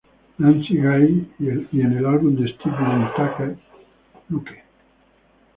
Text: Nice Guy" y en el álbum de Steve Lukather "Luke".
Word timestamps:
Nice 0.39 0.73
Guy" 0.73 1.27
y 1.37 1.81
en 1.81 1.95
el 1.95 2.07
álbum 2.07 2.35
de 2.35 2.51
Steve 2.51 2.75
Lukather 2.79 3.55
"Luke". 4.29 4.63